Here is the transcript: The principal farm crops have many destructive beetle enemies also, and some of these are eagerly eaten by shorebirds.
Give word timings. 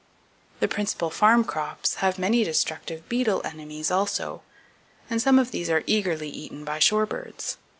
The 0.61 0.67
principal 0.67 1.11
farm 1.11 1.43
crops 1.43 1.97
have 2.01 2.17
many 2.17 2.43
destructive 2.43 3.07
beetle 3.07 3.39
enemies 3.45 3.91
also, 3.91 4.41
and 5.11 5.21
some 5.21 5.37
of 5.37 5.51
these 5.51 5.69
are 5.69 5.83
eagerly 5.85 6.31
eaten 6.31 6.65
by 6.65 6.79
shorebirds. 6.79 7.57